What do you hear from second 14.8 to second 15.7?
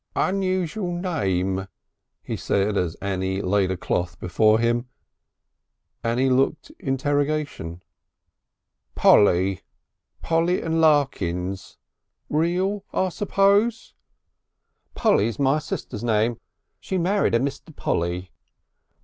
"Polly's my